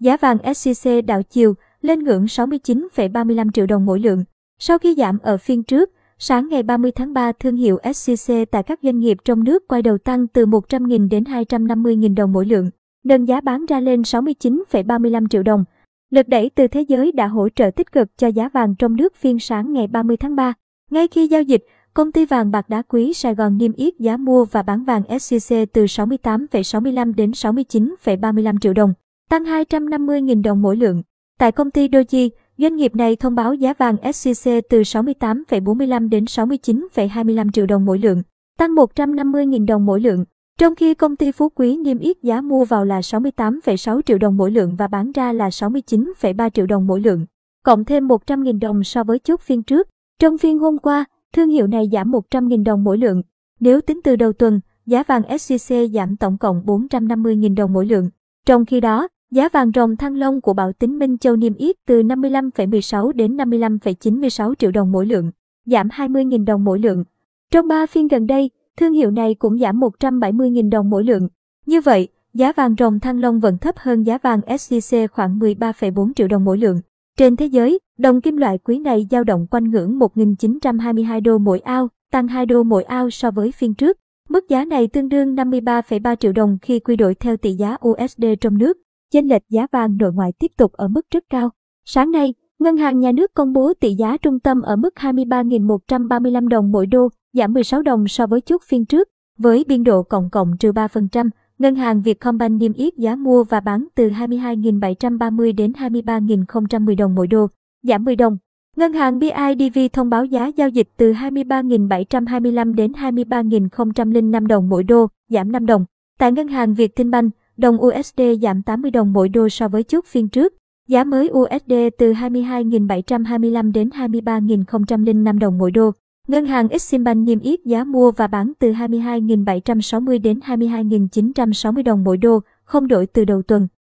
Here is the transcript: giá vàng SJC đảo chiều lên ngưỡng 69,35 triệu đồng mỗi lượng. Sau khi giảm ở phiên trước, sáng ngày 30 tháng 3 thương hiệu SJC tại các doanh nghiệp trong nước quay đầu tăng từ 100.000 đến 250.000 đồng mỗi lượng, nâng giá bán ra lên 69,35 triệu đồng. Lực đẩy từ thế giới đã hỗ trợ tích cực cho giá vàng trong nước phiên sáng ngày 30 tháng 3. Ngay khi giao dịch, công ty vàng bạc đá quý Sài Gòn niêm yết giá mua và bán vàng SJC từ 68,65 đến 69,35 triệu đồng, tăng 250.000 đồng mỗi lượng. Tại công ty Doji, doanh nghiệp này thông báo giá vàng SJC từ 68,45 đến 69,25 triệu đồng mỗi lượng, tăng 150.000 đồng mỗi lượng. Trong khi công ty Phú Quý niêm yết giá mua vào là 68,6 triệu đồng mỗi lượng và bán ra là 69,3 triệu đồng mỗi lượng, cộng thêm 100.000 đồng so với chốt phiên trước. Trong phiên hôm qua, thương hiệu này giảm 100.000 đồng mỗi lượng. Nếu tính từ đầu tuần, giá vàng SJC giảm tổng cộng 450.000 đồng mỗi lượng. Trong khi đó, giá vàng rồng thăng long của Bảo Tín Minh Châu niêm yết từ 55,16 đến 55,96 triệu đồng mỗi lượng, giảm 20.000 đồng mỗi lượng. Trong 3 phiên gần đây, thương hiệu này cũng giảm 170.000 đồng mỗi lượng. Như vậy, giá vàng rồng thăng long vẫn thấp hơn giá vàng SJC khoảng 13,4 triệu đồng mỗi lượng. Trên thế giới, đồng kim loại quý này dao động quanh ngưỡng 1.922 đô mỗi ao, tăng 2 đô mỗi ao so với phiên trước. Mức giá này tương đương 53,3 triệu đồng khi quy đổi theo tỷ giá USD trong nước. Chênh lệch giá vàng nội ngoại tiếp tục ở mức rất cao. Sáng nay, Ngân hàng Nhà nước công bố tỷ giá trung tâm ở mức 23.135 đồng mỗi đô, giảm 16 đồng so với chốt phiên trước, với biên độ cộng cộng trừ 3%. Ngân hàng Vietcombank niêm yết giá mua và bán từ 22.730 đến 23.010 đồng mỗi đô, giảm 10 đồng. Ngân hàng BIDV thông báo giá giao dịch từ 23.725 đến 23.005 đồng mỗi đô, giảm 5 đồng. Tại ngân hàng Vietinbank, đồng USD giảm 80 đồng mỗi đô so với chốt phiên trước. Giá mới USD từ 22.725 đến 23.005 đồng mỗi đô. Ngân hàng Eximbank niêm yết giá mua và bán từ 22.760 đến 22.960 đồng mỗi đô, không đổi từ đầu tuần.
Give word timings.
giá 0.00 0.16
vàng 0.16 0.36
SJC 0.36 1.06
đảo 1.06 1.22
chiều 1.22 1.54
lên 1.82 2.04
ngưỡng 2.04 2.24
69,35 2.24 3.50
triệu 3.50 3.66
đồng 3.66 3.86
mỗi 3.86 4.00
lượng. 4.00 4.24
Sau 4.58 4.78
khi 4.78 4.94
giảm 4.98 5.18
ở 5.18 5.36
phiên 5.36 5.62
trước, 5.62 5.90
sáng 6.18 6.48
ngày 6.48 6.62
30 6.62 6.90
tháng 6.92 7.12
3 7.12 7.32
thương 7.32 7.56
hiệu 7.56 7.78
SJC 7.82 8.44
tại 8.44 8.62
các 8.62 8.78
doanh 8.82 8.98
nghiệp 8.98 9.16
trong 9.24 9.44
nước 9.44 9.68
quay 9.68 9.82
đầu 9.82 9.98
tăng 9.98 10.26
từ 10.26 10.46
100.000 10.46 11.08
đến 11.08 11.24
250.000 11.24 12.14
đồng 12.14 12.32
mỗi 12.32 12.46
lượng, 12.46 12.70
nâng 13.04 13.28
giá 13.28 13.40
bán 13.40 13.66
ra 13.66 13.80
lên 13.80 14.02
69,35 14.02 15.28
triệu 15.28 15.42
đồng. 15.42 15.64
Lực 16.10 16.28
đẩy 16.28 16.50
từ 16.50 16.66
thế 16.66 16.80
giới 16.80 17.12
đã 17.12 17.26
hỗ 17.26 17.48
trợ 17.48 17.70
tích 17.70 17.92
cực 17.92 18.18
cho 18.18 18.26
giá 18.28 18.48
vàng 18.48 18.74
trong 18.78 18.96
nước 18.96 19.16
phiên 19.16 19.38
sáng 19.38 19.72
ngày 19.72 19.86
30 19.86 20.16
tháng 20.16 20.36
3. 20.36 20.52
Ngay 20.90 21.08
khi 21.08 21.26
giao 21.26 21.42
dịch, 21.42 21.64
công 21.94 22.12
ty 22.12 22.26
vàng 22.26 22.50
bạc 22.50 22.68
đá 22.68 22.82
quý 22.82 23.12
Sài 23.12 23.34
Gòn 23.34 23.58
niêm 23.58 23.72
yết 23.72 23.98
giá 23.98 24.16
mua 24.16 24.44
và 24.44 24.62
bán 24.62 24.84
vàng 24.84 25.02
SJC 25.08 25.66
từ 25.72 25.84
68,65 25.84 27.14
đến 27.14 27.30
69,35 27.30 28.58
triệu 28.58 28.72
đồng, 28.72 28.92
tăng 29.30 29.44
250.000 29.44 30.42
đồng 30.42 30.62
mỗi 30.62 30.76
lượng. 30.76 31.02
Tại 31.38 31.52
công 31.52 31.70
ty 31.70 31.88
Doji, 31.88 32.30
doanh 32.58 32.76
nghiệp 32.76 32.96
này 32.96 33.16
thông 33.16 33.34
báo 33.34 33.54
giá 33.54 33.74
vàng 33.78 33.96
SJC 33.96 34.62
từ 34.70 34.80
68,45 34.80 36.08
đến 36.08 36.24
69,25 36.24 37.50
triệu 37.50 37.66
đồng 37.66 37.84
mỗi 37.84 37.98
lượng, 37.98 38.22
tăng 38.58 38.70
150.000 38.70 39.66
đồng 39.66 39.86
mỗi 39.86 40.00
lượng. 40.00 40.24
Trong 40.58 40.74
khi 40.74 40.94
công 40.94 41.16
ty 41.16 41.32
Phú 41.32 41.48
Quý 41.48 41.76
niêm 41.76 41.98
yết 41.98 42.22
giá 42.22 42.40
mua 42.40 42.64
vào 42.64 42.84
là 42.84 43.00
68,6 43.00 44.00
triệu 44.02 44.18
đồng 44.18 44.36
mỗi 44.36 44.50
lượng 44.50 44.76
và 44.76 44.88
bán 44.88 45.12
ra 45.12 45.32
là 45.32 45.48
69,3 45.48 46.50
triệu 46.50 46.66
đồng 46.66 46.86
mỗi 46.86 47.00
lượng, 47.00 47.26
cộng 47.64 47.84
thêm 47.84 48.08
100.000 48.08 48.58
đồng 48.58 48.84
so 48.84 49.04
với 49.04 49.18
chốt 49.18 49.40
phiên 49.40 49.62
trước. 49.62 49.88
Trong 50.18 50.38
phiên 50.38 50.58
hôm 50.58 50.78
qua, 50.78 51.04
thương 51.32 51.48
hiệu 51.48 51.66
này 51.66 51.88
giảm 51.92 52.12
100.000 52.12 52.64
đồng 52.64 52.84
mỗi 52.84 52.98
lượng. 52.98 53.22
Nếu 53.60 53.80
tính 53.80 54.00
từ 54.04 54.16
đầu 54.16 54.32
tuần, 54.32 54.60
giá 54.86 55.02
vàng 55.02 55.22
SJC 55.22 55.92
giảm 55.92 56.16
tổng 56.16 56.38
cộng 56.38 56.62
450.000 56.66 57.54
đồng 57.54 57.72
mỗi 57.72 57.86
lượng. 57.86 58.10
Trong 58.46 58.64
khi 58.64 58.80
đó, 58.80 59.08
giá 59.30 59.48
vàng 59.48 59.70
rồng 59.74 59.96
thăng 59.96 60.16
long 60.16 60.40
của 60.40 60.52
Bảo 60.52 60.72
Tín 60.72 60.98
Minh 60.98 61.18
Châu 61.18 61.36
niêm 61.36 61.54
yết 61.54 61.76
từ 61.86 62.02
55,16 62.02 63.12
đến 63.12 63.36
55,96 63.36 64.54
triệu 64.54 64.70
đồng 64.70 64.92
mỗi 64.92 65.06
lượng, 65.06 65.30
giảm 65.66 65.88
20.000 65.88 66.44
đồng 66.44 66.64
mỗi 66.64 66.78
lượng. 66.78 67.04
Trong 67.52 67.68
3 67.68 67.86
phiên 67.86 68.08
gần 68.08 68.26
đây, 68.26 68.50
thương 68.76 68.92
hiệu 68.92 69.10
này 69.10 69.34
cũng 69.34 69.58
giảm 69.58 69.80
170.000 69.80 70.70
đồng 70.70 70.90
mỗi 70.90 71.04
lượng. 71.04 71.28
Như 71.66 71.80
vậy, 71.80 72.08
giá 72.34 72.52
vàng 72.52 72.74
rồng 72.78 73.00
thăng 73.00 73.20
long 73.20 73.40
vẫn 73.40 73.58
thấp 73.58 73.74
hơn 73.78 74.02
giá 74.02 74.18
vàng 74.18 74.40
SJC 74.40 75.08
khoảng 75.08 75.38
13,4 75.38 76.12
triệu 76.16 76.28
đồng 76.28 76.44
mỗi 76.44 76.58
lượng. 76.58 76.80
Trên 77.18 77.36
thế 77.36 77.46
giới, 77.46 77.78
đồng 77.98 78.20
kim 78.20 78.36
loại 78.36 78.58
quý 78.58 78.78
này 78.78 79.06
dao 79.10 79.24
động 79.24 79.46
quanh 79.50 79.70
ngưỡng 79.70 79.98
1.922 79.98 81.22
đô 81.22 81.38
mỗi 81.38 81.58
ao, 81.58 81.88
tăng 82.12 82.28
2 82.28 82.46
đô 82.46 82.62
mỗi 82.62 82.82
ao 82.82 83.10
so 83.10 83.30
với 83.30 83.52
phiên 83.52 83.74
trước. 83.74 83.98
Mức 84.28 84.48
giá 84.48 84.64
này 84.64 84.86
tương 84.86 85.08
đương 85.08 85.34
53,3 85.34 86.16
triệu 86.16 86.32
đồng 86.32 86.58
khi 86.62 86.80
quy 86.80 86.96
đổi 86.96 87.14
theo 87.14 87.36
tỷ 87.36 87.52
giá 87.52 87.76
USD 87.88 88.24
trong 88.40 88.58
nước. 88.58 88.78
Chênh 89.12 89.28
lệch 89.28 89.42
giá 89.48 89.66
vàng 89.72 89.96
nội 89.96 90.12
ngoại 90.12 90.32
tiếp 90.38 90.50
tục 90.56 90.72
ở 90.72 90.88
mức 90.88 91.06
rất 91.10 91.24
cao. 91.30 91.50
Sáng 91.84 92.10
nay, 92.10 92.34
Ngân 92.58 92.76
hàng 92.76 93.00
Nhà 93.00 93.12
nước 93.12 93.34
công 93.34 93.52
bố 93.52 93.72
tỷ 93.80 93.94
giá 93.94 94.16
trung 94.16 94.40
tâm 94.40 94.62
ở 94.62 94.76
mức 94.76 94.94
23.135 94.96 96.48
đồng 96.48 96.72
mỗi 96.72 96.86
đô, 96.86 97.08
giảm 97.32 97.52
16 97.52 97.82
đồng 97.82 98.08
so 98.08 98.26
với 98.26 98.40
chốt 98.40 98.62
phiên 98.68 98.84
trước, 98.84 99.08
với 99.38 99.64
biên 99.68 99.84
độ 99.84 100.02
cộng 100.02 100.30
cộng 100.30 100.56
trừ 100.58 100.72
3%. 100.72 101.30
Ngân 101.58 101.74
hàng 101.74 102.02
Vietcombank 102.02 102.60
niêm 102.60 102.72
yết 102.72 102.96
giá 102.96 103.16
mua 103.16 103.44
và 103.44 103.60
bán 103.60 103.86
từ 103.94 104.08
22.730 104.08 105.54
đến 105.54 105.72
23.010 105.72 106.96
đồng 106.96 107.14
mỗi 107.14 107.26
đô, 107.26 107.46
giảm 107.82 108.04
10 108.04 108.16
đồng. 108.16 108.38
Ngân 108.76 108.92
hàng 108.92 109.18
BIDV 109.18 109.78
thông 109.92 110.10
báo 110.10 110.24
giá 110.24 110.46
giao 110.46 110.68
dịch 110.68 110.88
từ 110.96 111.12
23.725 111.12 112.74
đến 112.74 112.92
23.005 112.92 114.46
đồng 114.46 114.68
mỗi 114.68 114.84
đô, 114.84 115.06
giảm 115.28 115.52
5 115.52 115.66
đồng. 115.66 115.84
Tại 116.18 116.32
ngân 116.32 116.48
hàng 116.48 116.74
Vietinbank, 116.74 117.34
đồng 117.60 117.82
USD 117.82 118.20
giảm 118.42 118.62
80 118.62 118.90
đồng 118.90 119.12
mỗi 119.12 119.28
đô 119.28 119.48
so 119.48 119.68
với 119.68 119.82
chốt 119.82 120.04
phiên 120.06 120.28
trước. 120.28 120.54
Giá 120.88 121.04
mới 121.04 121.30
USD 121.32 121.72
từ 121.98 122.12
22.725 122.12 123.72
đến 123.72 123.88
23.005 123.88 125.38
đồng 125.38 125.58
mỗi 125.58 125.70
đô. 125.70 125.90
Ngân 126.28 126.46
hàng 126.46 126.68
Eximbank 126.68 127.26
niêm 127.26 127.40
yết 127.40 127.60
giá 127.64 127.84
mua 127.84 128.10
và 128.10 128.26
bán 128.26 128.52
từ 128.58 128.72
22.760 128.72 130.22
đến 130.22 130.38
22.960 130.38 131.82
đồng 131.82 132.04
mỗi 132.04 132.16
đô, 132.16 132.40
không 132.64 132.88
đổi 132.88 133.06
từ 133.06 133.24
đầu 133.24 133.42
tuần. 133.42 133.68